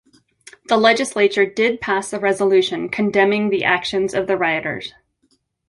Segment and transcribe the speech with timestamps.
[0.67, 4.95] The legislature did pass a resolution condemning the actions of the rioters.